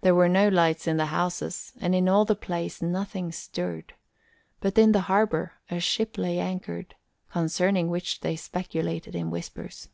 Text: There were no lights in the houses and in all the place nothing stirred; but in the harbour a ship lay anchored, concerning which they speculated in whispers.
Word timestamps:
There 0.00 0.12
were 0.12 0.28
no 0.28 0.48
lights 0.48 0.88
in 0.88 0.96
the 0.96 1.06
houses 1.06 1.72
and 1.80 1.94
in 1.94 2.08
all 2.08 2.24
the 2.24 2.34
place 2.34 2.82
nothing 2.82 3.30
stirred; 3.30 3.94
but 4.58 4.76
in 4.76 4.90
the 4.90 5.02
harbour 5.02 5.52
a 5.70 5.78
ship 5.78 6.18
lay 6.18 6.40
anchored, 6.40 6.96
concerning 7.30 7.88
which 7.88 8.22
they 8.22 8.34
speculated 8.34 9.14
in 9.14 9.30
whispers. 9.30 9.88